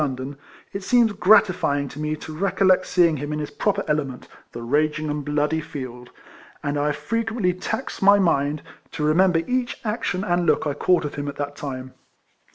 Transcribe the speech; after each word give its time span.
London, 0.01 0.35
it 0.73 0.81
seems 0.81 1.11
gratifying 1.11 1.87
to 1.89 1.99
me 1.99 2.15
to 2.15 2.35
recollect 2.35 2.87
seeing 2.87 3.17
him 3.17 3.31
in 3.31 3.37
his 3.37 3.51
proper 3.51 3.83
element," 3.87 4.27
the 4.53 4.63
raging 4.63 5.11
and 5.11 5.23
bloody 5.23 5.61
field," 5.61 6.09
and 6.63 6.75
I 6.75 6.87
have 6.87 6.95
frequently 6.95 7.53
taxed 7.53 8.01
my 8.01 8.17
mind 8.17 8.63
to 8.93 9.03
remem 9.03 9.31
G 9.35 9.43
3 9.43 9.43
130 9.43 9.43
KECOLLECTIONS 9.43 9.63
OF 9.63 9.83
ber 9.83 9.85
each 9.85 9.85
action 9.85 10.23
and 10.23 10.45
look 10.47 10.65
I 10.65 10.73
caught 10.73 11.05
of 11.05 11.13
him 11.13 11.27
at 11.27 11.35
that 11.35 11.55
time. 11.55 11.93